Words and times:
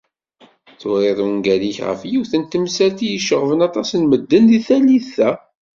Turiḍ 0.79 1.19
ungal-ik 1.27 1.77
ɣef 1.87 2.01
yiwet 2.11 2.33
n 2.41 2.43
temsalt 2.45 2.99
i 3.01 3.07
iceɣben 3.17 3.59
aṭas 3.67 3.89
n 3.95 4.01
medden 4.09 4.43
deg 4.51 4.63
tallit-a. 4.67 5.31